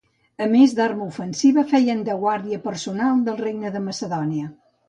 [0.45, 4.53] A més d'arma ofensiva, feien de guàrdia personal del Regne de Macedònia.